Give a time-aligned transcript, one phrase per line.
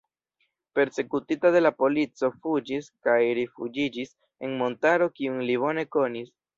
[0.79, 6.39] Persekutita de la polico fuĝis kaj rifuĝiĝis en montaro kiun li bone konis.